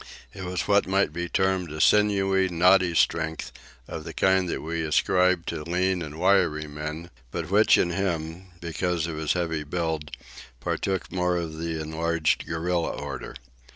[0.33, 3.51] It was what might be termed a sinewy, knotty strength,
[3.87, 9.05] of the kind we ascribe to lean and wiry men, but which, in him, because
[9.05, 10.09] of his heavy build,
[10.59, 13.35] partook more of the enlarged gorilla order.